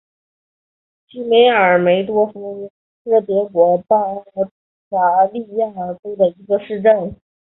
[1.11, 2.71] 西梅尔斯多尔夫
[3.03, 3.97] 是德国巴
[4.89, 5.67] 伐利亚
[6.01, 7.15] 州的一个市镇。